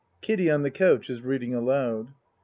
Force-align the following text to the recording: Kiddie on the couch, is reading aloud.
Kiddie 0.21 0.49
on 0.49 0.63
the 0.63 0.71
couch, 0.71 1.11
is 1.11 1.21
reading 1.21 1.53
aloud. 1.53 2.07